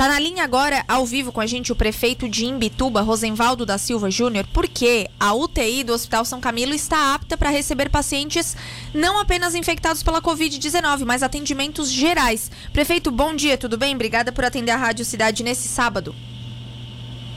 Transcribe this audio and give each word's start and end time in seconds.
Tá 0.00 0.08
na 0.08 0.18
linha 0.18 0.44
agora, 0.44 0.82
ao 0.88 1.04
vivo 1.04 1.30
com 1.30 1.42
a 1.42 1.46
gente, 1.46 1.72
o 1.72 1.76
prefeito 1.76 2.26
de 2.26 2.46
Imbituba, 2.46 3.02
Rosenvaldo 3.02 3.66
da 3.66 3.76
Silva 3.76 4.10
Júnior, 4.10 4.46
porque 4.50 5.06
a 5.20 5.34
UTI 5.34 5.84
do 5.84 5.92
Hospital 5.92 6.24
São 6.24 6.40
Camilo 6.40 6.72
está 6.72 7.14
apta 7.14 7.36
para 7.36 7.50
receber 7.50 7.90
pacientes 7.90 8.56
não 8.94 9.20
apenas 9.20 9.54
infectados 9.54 10.02
pela 10.02 10.22
Covid-19, 10.22 11.04
mas 11.04 11.22
atendimentos 11.22 11.92
gerais. 11.92 12.50
Prefeito, 12.72 13.10
bom 13.10 13.36
dia, 13.36 13.58
tudo 13.58 13.76
bem? 13.76 13.94
Obrigada 13.94 14.32
por 14.32 14.42
atender 14.42 14.72
a 14.72 14.76
Rádio 14.78 15.04
Cidade 15.04 15.44
nesse 15.44 15.68
sábado. 15.68 16.14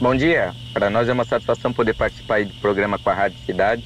Bom 0.00 0.16
dia, 0.16 0.54
para 0.72 0.88
nós 0.88 1.06
é 1.06 1.12
uma 1.12 1.26
satisfação 1.26 1.70
poder 1.70 1.92
participar 1.92 2.46
do 2.46 2.54
programa 2.54 2.98
com 2.98 3.10
a 3.10 3.14
Rádio 3.14 3.36
Cidade. 3.44 3.84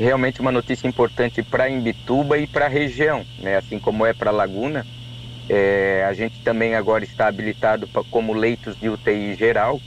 Realmente 0.00 0.40
uma 0.40 0.50
notícia 0.50 0.88
importante 0.88 1.44
para 1.44 1.70
Imbituba 1.70 2.36
e 2.38 2.48
para 2.48 2.66
a 2.66 2.68
região, 2.68 3.24
né? 3.38 3.56
assim 3.56 3.78
como 3.78 4.04
é 4.04 4.12
para 4.12 4.32
Laguna 4.32 4.84
é, 5.48 6.04
a 6.04 6.12
gente 6.12 6.42
também 6.42 6.74
agora 6.74 7.04
está 7.04 7.28
habilitado 7.28 7.86
pra, 7.88 8.02
como 8.10 8.32
leitos 8.32 8.76
de 8.76 8.88
UTI 8.88 9.34
geral. 9.34 9.80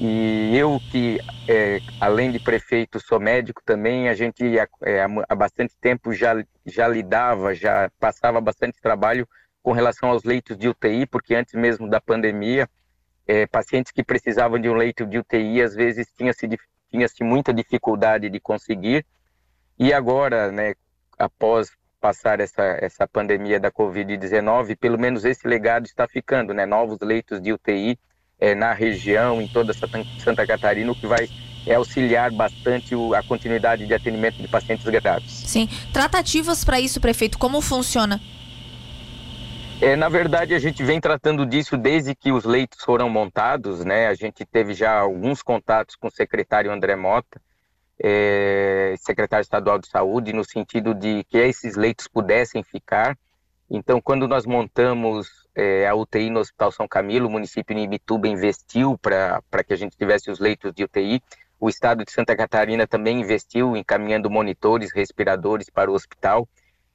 E 0.00 0.56
eu 0.56 0.80
que, 0.90 1.20
é, 1.48 1.80
além 2.00 2.32
de 2.32 2.38
prefeito, 2.38 2.98
sou 2.98 3.20
médico 3.20 3.62
também, 3.64 4.08
a 4.08 4.14
gente 4.14 4.42
é, 4.58 5.02
há 5.28 5.34
bastante 5.34 5.76
tempo 5.80 6.12
já, 6.12 6.34
já 6.66 6.88
lidava, 6.88 7.54
já 7.54 7.90
passava 8.00 8.40
bastante 8.40 8.80
trabalho 8.80 9.28
com 9.62 9.72
relação 9.72 10.10
aos 10.10 10.24
leitos 10.24 10.56
de 10.56 10.68
UTI, 10.68 11.06
porque 11.06 11.34
antes 11.34 11.54
mesmo 11.54 11.88
da 11.88 12.00
pandemia, 12.00 12.68
é, 13.26 13.46
pacientes 13.46 13.92
que 13.92 14.02
precisavam 14.02 14.58
de 14.58 14.68
um 14.68 14.74
leito 14.74 15.06
de 15.06 15.18
UTI, 15.18 15.62
às 15.62 15.74
vezes 15.74 16.08
tinha-se 16.16 16.48
tinha 16.90 17.08
-se 17.08 17.22
muita 17.24 17.54
dificuldade 17.54 18.28
de 18.28 18.40
conseguir. 18.40 19.06
E 19.78 19.92
agora, 19.92 20.50
né, 20.52 20.74
após 21.18 21.70
passar 22.02 22.40
essa, 22.40 22.64
essa 22.80 23.06
pandemia 23.06 23.60
da 23.60 23.70
Covid-19, 23.70 24.76
pelo 24.76 24.98
menos 24.98 25.24
esse 25.24 25.46
legado 25.46 25.86
está 25.86 26.08
ficando, 26.08 26.52
né? 26.52 26.66
Novos 26.66 26.98
leitos 27.00 27.40
de 27.40 27.52
UTI 27.52 27.96
é, 28.40 28.56
na 28.56 28.72
região, 28.72 29.40
em 29.40 29.46
toda 29.46 29.72
Santa 29.72 30.44
Catarina, 30.44 30.90
o 30.90 30.96
que 30.96 31.06
vai 31.06 31.28
é 31.64 31.74
auxiliar 31.76 32.32
bastante 32.32 32.92
a 33.16 33.22
continuidade 33.22 33.86
de 33.86 33.94
atendimento 33.94 34.42
de 34.42 34.48
pacientes 34.48 34.84
graves. 34.84 35.30
Sim. 35.46 35.68
Tratativas 35.92 36.64
para 36.64 36.80
isso, 36.80 37.00
prefeito, 37.00 37.38
como 37.38 37.60
funciona? 37.60 38.20
É, 39.80 39.94
na 39.94 40.08
verdade, 40.08 40.54
a 40.54 40.58
gente 40.58 40.82
vem 40.82 41.00
tratando 41.00 41.46
disso 41.46 41.76
desde 41.76 42.16
que 42.16 42.32
os 42.32 42.44
leitos 42.44 42.82
foram 42.82 43.08
montados, 43.08 43.84
né? 43.84 44.08
A 44.08 44.14
gente 44.14 44.44
teve 44.44 44.74
já 44.74 44.98
alguns 44.98 45.40
contatos 45.40 45.94
com 45.94 46.08
o 46.08 46.10
secretário 46.10 46.72
André 46.72 46.96
Mota, 46.96 47.40
é, 48.04 48.96
secretário 48.98 49.42
estadual 49.42 49.78
de 49.78 49.86
saúde, 49.86 50.32
no 50.32 50.44
sentido 50.44 50.92
de 50.92 51.22
que 51.24 51.38
esses 51.38 51.76
leitos 51.76 52.08
pudessem 52.08 52.64
ficar. 52.64 53.16
Então, 53.70 54.00
quando 54.00 54.26
nós 54.26 54.44
montamos 54.44 55.28
é, 55.54 55.86
a 55.86 55.94
UTI 55.94 56.28
no 56.28 56.40
Hospital 56.40 56.72
São 56.72 56.88
Camilo, 56.88 57.28
o 57.28 57.30
município 57.30 57.76
de 57.76 57.82
Imituba 57.82 58.26
investiu 58.26 58.98
para 58.98 59.64
que 59.64 59.72
a 59.72 59.76
gente 59.76 59.96
tivesse 59.96 60.30
os 60.32 60.40
leitos 60.40 60.74
de 60.74 60.82
UTI. 60.82 61.22
O 61.60 61.68
estado 61.68 62.04
de 62.04 62.10
Santa 62.10 62.34
Catarina 62.34 62.88
também 62.88 63.20
investiu 63.20 63.76
encaminhando 63.76 64.28
monitores, 64.28 64.92
respiradores 64.92 65.70
para 65.70 65.88
o 65.88 65.94
hospital. 65.94 66.48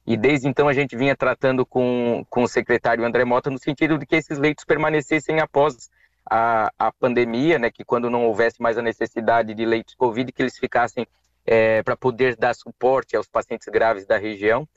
E 0.06 0.14
desde 0.14 0.46
então 0.46 0.68
a 0.68 0.74
gente 0.74 0.94
vinha 0.94 1.16
tratando 1.16 1.64
com, 1.64 2.24
com 2.28 2.42
o 2.42 2.48
secretário 2.48 3.04
André 3.04 3.24
Mota 3.24 3.50
no 3.50 3.58
sentido 3.58 3.96
de 3.96 4.04
que 4.06 4.16
esses 4.16 4.38
leitos 4.38 4.64
permanecessem 4.64 5.40
após 5.40 5.90
a, 6.30 6.72
a 6.78 6.92
pandemia, 6.92 7.58
né, 7.58 7.70
que 7.70 7.84
quando 7.84 8.10
não 8.10 8.26
houvesse 8.26 8.60
mais 8.60 8.76
a 8.78 8.82
necessidade 8.82 9.54
de 9.54 9.64
leitos 9.64 9.94
Covid, 9.94 10.30
que 10.32 10.42
eles 10.42 10.58
ficassem 10.58 11.06
é, 11.46 11.82
para 11.82 11.96
poder 11.96 12.36
dar 12.36 12.54
suporte 12.54 13.16
aos 13.16 13.26
pacientes 13.26 13.68
graves 13.68 14.06
da 14.06 14.18
região. 14.18 14.68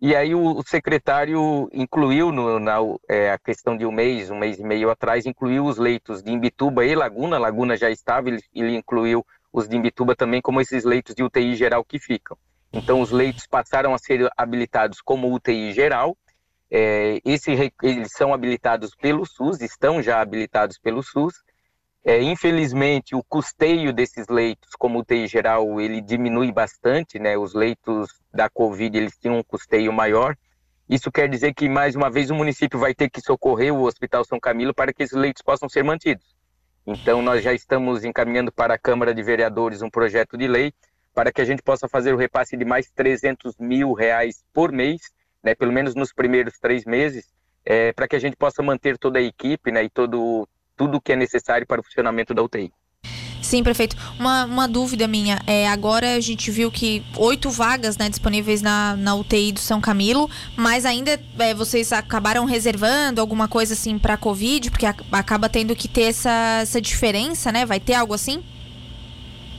E 0.00 0.14
aí 0.14 0.34
o, 0.34 0.58
o 0.58 0.62
secretário 0.62 1.68
incluiu 1.72 2.30
no, 2.30 2.58
na 2.58 2.76
é, 3.08 3.30
a 3.30 3.38
questão 3.38 3.76
de 3.76 3.86
um 3.86 3.92
mês, 3.92 4.30
um 4.30 4.38
mês 4.38 4.58
e 4.58 4.62
meio 4.62 4.90
atrás, 4.90 5.24
incluiu 5.24 5.64
os 5.64 5.78
leitos 5.78 6.22
de 6.22 6.30
Imbituba 6.30 6.84
e 6.84 6.94
Laguna. 6.94 7.38
Laguna 7.38 7.76
já 7.76 7.90
estava, 7.90 8.28
ele, 8.28 8.42
ele 8.54 8.76
incluiu 8.76 9.24
os 9.50 9.66
de 9.66 9.76
Imbituba 9.76 10.14
também 10.14 10.42
como 10.42 10.60
esses 10.60 10.84
leitos 10.84 11.14
de 11.14 11.22
UTI 11.22 11.54
geral 11.54 11.82
que 11.84 11.98
ficam. 11.98 12.36
Então 12.72 13.00
os 13.00 13.10
leitos 13.10 13.46
passaram 13.46 13.94
a 13.94 13.98
ser 13.98 14.28
habilitados 14.36 15.00
como 15.00 15.32
UTI 15.32 15.72
geral 15.72 16.16
é, 16.76 17.20
esse, 17.24 17.52
eles 17.84 18.10
são 18.10 18.34
habilitados 18.34 18.96
pelo 18.96 19.24
SUS, 19.24 19.60
estão 19.60 20.02
já 20.02 20.20
habilitados 20.20 20.76
pelo 20.76 21.04
SUS. 21.04 21.32
É, 22.04 22.20
infelizmente, 22.20 23.14
o 23.14 23.22
custeio 23.22 23.92
desses 23.92 24.26
leitos, 24.26 24.70
como 24.76 24.98
UTI 24.98 25.28
geral, 25.28 25.80
ele 25.80 26.00
diminui 26.00 26.50
bastante, 26.50 27.16
né? 27.20 27.38
Os 27.38 27.54
leitos 27.54 28.08
da 28.32 28.50
Covid, 28.50 28.98
eles 28.98 29.16
tinham 29.16 29.38
um 29.38 29.42
custeio 29.44 29.92
maior. 29.92 30.36
Isso 30.88 31.12
quer 31.12 31.28
dizer 31.28 31.54
que, 31.54 31.68
mais 31.68 31.94
uma 31.94 32.10
vez, 32.10 32.28
o 32.28 32.34
município 32.34 32.76
vai 32.76 32.92
ter 32.92 33.08
que 33.08 33.20
socorrer 33.20 33.72
o 33.72 33.84
Hospital 33.84 34.24
São 34.24 34.40
Camilo 34.40 34.74
para 34.74 34.92
que 34.92 35.04
esses 35.04 35.16
leitos 35.16 35.42
possam 35.42 35.68
ser 35.68 35.84
mantidos. 35.84 36.34
Então, 36.84 37.22
nós 37.22 37.44
já 37.44 37.52
estamos 37.52 38.02
encaminhando 38.02 38.50
para 38.50 38.74
a 38.74 38.78
Câmara 38.78 39.14
de 39.14 39.22
Vereadores 39.22 39.80
um 39.80 39.88
projeto 39.88 40.36
de 40.36 40.48
lei 40.48 40.74
para 41.14 41.30
que 41.30 41.40
a 41.40 41.44
gente 41.44 41.62
possa 41.62 41.86
fazer 41.88 42.12
o 42.12 42.16
repasse 42.16 42.56
de 42.56 42.64
mais 42.64 42.90
300 42.90 43.56
mil 43.60 43.92
reais 43.92 44.42
por 44.52 44.72
mês 44.72 45.00
né, 45.44 45.54
pelo 45.54 45.72
menos 45.72 45.94
nos 45.94 46.12
primeiros 46.12 46.58
três 46.58 46.84
meses, 46.84 47.26
é, 47.64 47.92
para 47.92 48.08
que 48.08 48.16
a 48.16 48.18
gente 48.18 48.36
possa 48.36 48.62
manter 48.62 48.96
toda 48.98 49.18
a 49.18 49.22
equipe 49.22 49.70
né, 49.70 49.84
e 49.84 49.90
todo, 49.90 50.48
tudo 50.76 50.96
o 50.96 51.00
que 51.00 51.12
é 51.12 51.16
necessário 51.16 51.66
para 51.66 51.80
o 51.80 51.84
funcionamento 51.84 52.34
da 52.34 52.42
UTI. 52.42 52.72
Sim, 53.44 53.62
prefeito. 53.62 53.94
Uma, 54.18 54.46
uma 54.46 54.66
dúvida 54.66 55.06
minha. 55.06 55.38
É, 55.46 55.68
agora 55.68 56.14
a 56.14 56.20
gente 56.20 56.50
viu 56.50 56.70
que 56.70 57.04
oito 57.18 57.50
vagas 57.50 57.98
né, 57.98 58.08
disponíveis 58.08 58.62
na, 58.62 58.96
na 58.96 59.14
UTI 59.14 59.52
do 59.52 59.60
São 59.60 59.82
Camilo, 59.82 60.30
mas 60.56 60.86
ainda 60.86 61.20
é, 61.38 61.52
vocês 61.52 61.92
acabaram 61.92 62.46
reservando 62.46 63.20
alguma 63.20 63.46
coisa 63.46 63.74
assim 63.74 63.98
para 63.98 64.14
a 64.14 64.16
Covid, 64.16 64.70
porque 64.70 64.86
a, 64.86 64.94
acaba 65.12 65.46
tendo 65.50 65.76
que 65.76 65.86
ter 65.86 66.04
essa, 66.04 66.60
essa 66.62 66.80
diferença, 66.80 67.52
né? 67.52 67.66
Vai 67.66 67.78
ter 67.78 67.92
algo 67.92 68.14
assim? 68.14 68.42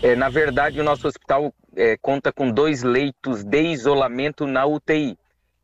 É, 0.01 0.15
na 0.15 0.29
verdade, 0.29 0.79
o 0.79 0.83
nosso 0.83 1.07
hospital 1.07 1.53
é, 1.75 1.95
conta 1.97 2.31
com 2.31 2.49
dois 2.49 2.81
leitos 2.81 3.43
de 3.43 3.61
isolamento 3.61 4.47
na 4.47 4.65
UTI. 4.65 5.15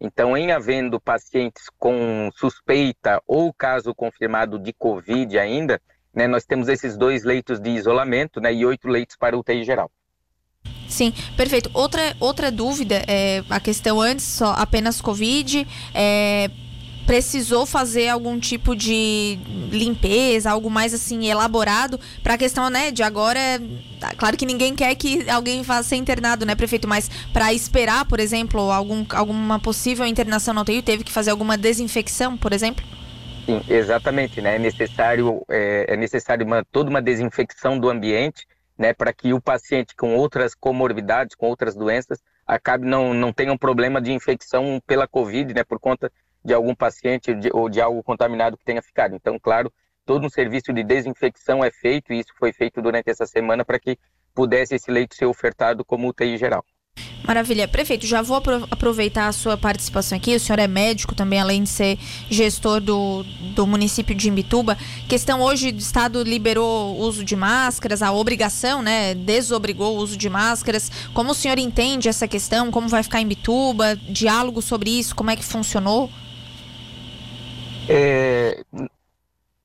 Então, 0.03 0.35
em 0.35 0.51
havendo 0.51 0.99
pacientes 0.99 1.65
com 1.77 2.31
suspeita 2.35 3.21
ou 3.27 3.53
caso 3.53 3.93
confirmado 3.93 4.57
de 4.57 4.73
Covid 4.73 5.37
ainda, 5.37 5.79
né, 6.11 6.27
nós 6.27 6.43
temos 6.43 6.67
esses 6.67 6.97
dois 6.97 7.23
leitos 7.23 7.59
de 7.59 7.69
isolamento 7.69 8.41
né, 8.41 8.51
e 8.51 8.65
oito 8.65 8.87
leitos 8.87 9.15
para 9.15 9.37
UTI 9.37 9.63
geral. 9.63 9.91
Sim, 10.87 11.13
perfeito. 11.37 11.69
Outra, 11.73 12.15
outra 12.19 12.51
dúvida, 12.51 13.03
é, 13.07 13.43
a 13.49 13.59
questão 13.59 14.01
antes, 14.01 14.25
só 14.25 14.53
apenas 14.53 14.99
Covid, 14.99 15.65
é, 15.93 16.49
precisou 17.05 17.65
fazer 17.65 18.09
algum 18.09 18.39
tipo 18.39 18.75
de 18.75 19.37
limpeza, 19.71 20.51
algo 20.51 20.69
mais 20.69 20.93
assim 20.93 21.27
elaborado 21.27 21.99
para 22.23 22.35
a 22.35 22.37
questão, 22.37 22.69
né, 22.69 22.91
de 22.91 23.03
agora, 23.03 23.39
tá, 23.99 24.13
claro 24.15 24.37
que 24.37 24.45
ninguém 24.45 24.75
quer 24.75 24.93
que 24.95 25.29
alguém 25.29 25.61
vá 25.61 25.81
ser 25.83 25.95
internado, 25.95 26.45
né, 26.45 26.55
prefeito, 26.55 26.87
mas 26.87 27.09
para 27.33 27.53
esperar, 27.53 28.05
por 28.05 28.19
exemplo, 28.19 28.71
algum, 28.71 29.05
alguma 29.09 29.59
possível 29.59 30.05
internação 30.05 30.53
na 30.53 30.61
UTI, 30.61 30.81
teve 30.81 31.03
que 31.03 31.11
fazer 31.11 31.31
alguma 31.31 31.57
desinfecção, 31.57 32.37
por 32.37 32.53
exemplo? 32.53 32.83
Sim, 33.45 33.61
exatamente, 33.67 34.39
né? 34.39 34.55
É 34.55 34.59
necessário 34.59 35.43
é, 35.49 35.93
é 35.93 35.97
necessário 35.97 36.45
uma, 36.45 36.63
toda 36.71 36.89
uma 36.89 37.01
desinfecção 37.01 37.79
do 37.79 37.89
ambiente, 37.89 38.47
né, 38.77 38.93
para 38.93 39.11
que 39.11 39.33
o 39.33 39.41
paciente 39.41 39.95
com 39.95 40.15
outras 40.15 40.55
comorbidades, 40.55 41.35
com 41.35 41.47
outras 41.47 41.75
doenças, 41.75 42.19
acabe 42.45 42.85
não 42.85 43.13
não 43.13 43.33
tenha 43.33 43.51
um 43.51 43.57
problema 43.57 44.01
de 44.01 44.11
infecção 44.11 44.81
pela 44.85 45.07
COVID, 45.07 45.53
né, 45.53 45.63
por 45.63 45.79
conta 45.79 46.11
de 46.43 46.53
algum 46.53 46.75
paciente 46.75 47.33
de, 47.33 47.49
ou 47.53 47.69
de 47.69 47.79
algo 47.79 48.03
contaminado 48.03 48.57
que 48.57 48.65
tenha 48.65 48.81
ficado. 48.81 49.15
Então, 49.15 49.37
claro, 49.39 49.71
todo 50.05 50.25
um 50.25 50.29
serviço 50.29 50.73
de 50.73 50.83
desinfecção 50.83 51.63
é 51.63 51.71
feito 51.71 52.13
e 52.13 52.19
isso 52.19 52.33
foi 52.37 52.51
feito 52.51 52.81
durante 52.81 53.09
essa 53.09 53.25
semana 53.25 53.63
para 53.63 53.79
que 53.79 53.97
pudesse 54.33 54.75
esse 54.75 54.89
leito 54.89 55.15
ser 55.15 55.25
ofertado 55.25 55.85
como 55.85 56.07
UTI 56.07 56.37
geral. 56.37 56.63
Maravilha. 57.23 57.67
Prefeito, 57.67 58.05
já 58.05 58.21
vou 58.21 58.41
aproveitar 58.69 59.27
a 59.27 59.31
sua 59.31 59.55
participação 59.55 60.17
aqui. 60.17 60.35
O 60.35 60.39
senhor 60.39 60.59
é 60.59 60.67
médico 60.67 61.13
também, 61.13 61.39
além 61.39 61.63
de 61.63 61.69
ser 61.69 61.97
gestor 62.29 62.81
do, 62.81 63.23
do 63.55 63.65
município 63.67 64.15
de 64.15 64.27
Imbituba. 64.27 64.77
Questão 65.07 65.39
hoje, 65.41 65.69
o 65.69 65.77
Estado 65.77 66.23
liberou 66.23 66.95
o 66.95 66.99
uso 66.99 67.23
de 67.23 67.35
máscaras, 67.35 68.01
a 68.01 68.11
obrigação, 68.11 68.81
né? 68.81 69.13
Desobrigou 69.13 69.95
o 69.95 69.99
uso 69.99 70.17
de 70.17 70.29
máscaras. 70.29 70.91
Como 71.13 71.31
o 71.31 71.35
senhor 71.35 71.59
entende 71.59 72.09
essa 72.09 72.27
questão? 72.27 72.71
Como 72.71 72.89
vai 72.89 73.03
ficar 73.03 73.21
em 73.21 73.23
Imbituba? 73.23 73.95
Diálogo 73.95 74.61
sobre 74.61 74.89
isso? 74.89 75.15
Como 75.15 75.29
é 75.29 75.35
que 75.35 75.45
funcionou? 75.45 76.09
É, 77.89 78.63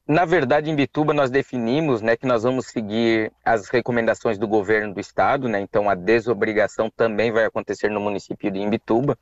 na 0.09 0.25
verdade, 0.25 0.71
em 0.71 0.77
Bituba 0.77 1.13
nós 1.13 1.31
definimos 1.31 2.01
né, 2.01 2.17
que 2.17 2.27
nós 2.27 2.45
vamos 2.45 2.67
seguir 2.67 3.33
as 3.45 3.69
recomendações 3.69 4.39
do 4.39 4.47
governo 4.47 4.95
do 4.95 5.01
estado, 5.01 5.49
né, 5.49 5.61
então 5.61 5.91
a 5.91 5.95
desobrigação 5.95 6.89
também 6.89 7.33
vai 7.33 7.45
acontecer 7.45 7.91
no 7.91 8.01
município 8.01 8.51
de 8.51 8.61
Imbituba. 8.61 9.19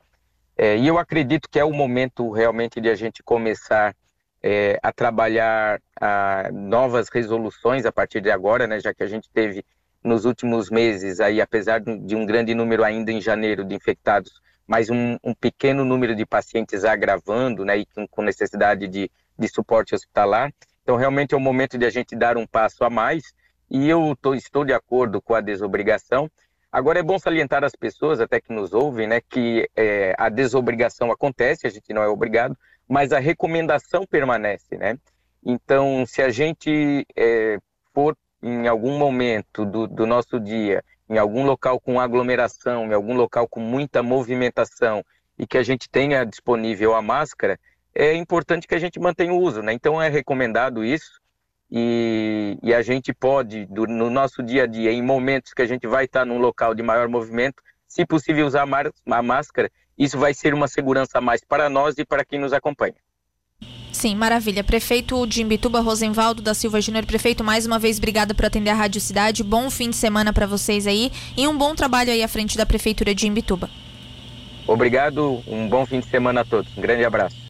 É, 0.56 0.76
e 0.76 0.86
eu 0.86 0.98
acredito 0.98 1.48
que 1.50 1.58
é 1.58 1.64
o 1.64 1.72
momento 1.72 2.30
realmente 2.30 2.80
de 2.80 2.88
a 2.90 2.94
gente 2.94 3.22
começar 3.22 3.94
é, 4.42 4.78
a 4.82 4.92
trabalhar 4.92 5.80
a 5.98 6.50
novas 6.52 7.08
resoluções 7.08 7.86
a 7.86 7.92
partir 7.92 8.20
de 8.20 8.30
agora, 8.30 8.66
né, 8.66 8.78
já 8.78 8.92
que 8.92 9.02
a 9.02 9.08
gente 9.08 9.30
teve 9.30 9.64
nos 10.02 10.26
últimos 10.26 10.68
meses, 10.68 11.18
aí, 11.18 11.40
apesar 11.40 11.80
de 11.80 12.14
um 12.14 12.26
grande 12.26 12.54
número 12.54 12.84
ainda 12.84 13.10
em 13.10 13.22
janeiro 13.22 13.64
de 13.64 13.74
infectados, 13.74 14.42
mas 14.66 14.90
um, 14.90 15.16
um 15.22 15.34
pequeno 15.34 15.84
número 15.84 16.14
de 16.14 16.24
pacientes 16.24 16.84
agravando, 16.84 17.64
né, 17.64 17.78
e 17.78 17.86
com, 18.10 18.22
necessidade 18.22 18.88
de, 18.88 19.10
de 19.38 19.48
suporte 19.48 19.94
hospitalar. 19.94 20.52
Então, 20.82 20.96
realmente 20.96 21.34
é 21.34 21.36
o 21.36 21.40
momento 21.40 21.78
de 21.78 21.84
a 21.84 21.90
gente 21.90 22.16
dar 22.16 22.36
um 22.36 22.46
passo 22.46 22.84
a 22.84 22.90
mais 22.90 23.34
e 23.70 23.88
eu 23.88 24.16
tô, 24.20 24.34
estou 24.34 24.64
de 24.64 24.72
acordo 24.72 25.20
com 25.20 25.34
a 25.34 25.40
desobrigação. 25.40 26.30
Agora, 26.70 26.98
é 26.98 27.02
bom 27.02 27.18
salientar 27.18 27.62
as 27.64 27.76
pessoas, 27.76 28.20
até 28.20 28.40
que 28.40 28.52
nos 28.52 28.72
ouvem, 28.72 29.06
né, 29.06 29.20
que 29.20 29.68
é, 29.76 30.14
a 30.18 30.28
desobrigação 30.28 31.10
acontece, 31.12 31.66
a 31.66 31.70
gente 31.70 31.92
não 31.92 32.02
é 32.02 32.08
obrigado, 32.08 32.56
mas 32.88 33.12
a 33.12 33.18
recomendação 33.18 34.04
permanece, 34.06 34.76
né? 34.76 34.98
Então, 35.44 36.04
se 36.06 36.22
a 36.22 36.30
gente 36.30 37.06
é, 37.16 37.58
for 37.92 38.16
em 38.42 38.66
algum 38.66 38.98
momento 38.98 39.64
do, 39.64 39.86
do 39.86 40.06
nosso 40.06 40.40
dia, 40.40 40.82
em 41.08 41.18
algum 41.18 41.44
local 41.44 41.80
com 41.80 42.00
aglomeração, 42.00 42.86
em 42.86 42.94
algum 42.94 43.14
local 43.14 43.46
com 43.48 43.60
muita 43.60 44.02
movimentação 44.02 45.04
e 45.38 45.46
que 45.46 45.58
a 45.58 45.62
gente 45.62 45.88
tenha 45.88 46.24
disponível 46.24 46.94
a 46.94 47.02
máscara, 47.02 47.58
é 47.94 48.14
importante 48.14 48.66
que 48.66 48.74
a 48.74 48.78
gente 48.78 48.98
mantenha 48.98 49.32
o 49.32 49.38
uso, 49.38 49.62
né? 49.62 49.72
Então 49.72 50.00
é 50.00 50.08
recomendado 50.08 50.84
isso 50.84 51.20
e, 51.70 52.58
e 52.62 52.74
a 52.74 52.82
gente 52.82 53.12
pode, 53.12 53.66
do, 53.66 53.86
no 53.86 54.10
nosso 54.10 54.42
dia 54.42 54.64
a 54.64 54.66
dia, 54.66 54.92
em 54.92 55.02
momentos 55.02 55.52
que 55.52 55.62
a 55.62 55.66
gente 55.66 55.86
vai 55.86 56.04
estar 56.04 56.24
num 56.24 56.38
local 56.38 56.74
de 56.74 56.82
maior 56.82 57.08
movimento, 57.08 57.62
se 57.86 58.04
possível 58.04 58.46
usar 58.46 58.66
a 59.06 59.22
máscara, 59.22 59.70
isso 59.96 60.18
vai 60.18 60.34
ser 60.34 60.54
uma 60.54 60.66
segurança 60.66 61.18
a 61.18 61.20
mais 61.20 61.44
para 61.44 61.68
nós 61.68 61.96
e 61.98 62.04
para 62.04 62.24
quem 62.24 62.40
nos 62.40 62.52
acompanha. 62.52 62.96
Sim, 63.94 64.16
maravilha. 64.16 64.64
Prefeito 64.64 65.24
de 65.24 65.40
Imbituba, 65.40 65.80
Rosenvaldo 65.80 66.42
da 66.42 66.52
Silva 66.52 66.80
Júnior. 66.80 67.06
Prefeito, 67.06 67.44
mais 67.44 67.64
uma 67.64 67.78
vez, 67.78 67.96
obrigada 67.96 68.34
por 68.34 68.44
atender 68.44 68.70
a 68.70 68.74
Rádio 68.74 69.00
Cidade. 69.00 69.44
Bom 69.44 69.70
fim 69.70 69.88
de 69.88 69.96
semana 69.96 70.32
para 70.32 70.46
vocês 70.46 70.88
aí 70.88 71.12
e 71.36 71.46
um 71.46 71.56
bom 71.56 71.76
trabalho 71.76 72.10
aí 72.10 72.20
à 72.20 72.26
frente 72.26 72.58
da 72.58 72.66
Prefeitura 72.66 73.14
de 73.14 73.28
Imbituba. 73.28 73.70
Obrigado, 74.66 75.40
um 75.46 75.68
bom 75.68 75.86
fim 75.86 76.00
de 76.00 76.06
semana 76.06 76.40
a 76.40 76.44
todos. 76.44 76.76
Um 76.76 76.80
grande 76.80 77.04
abraço. 77.04 77.36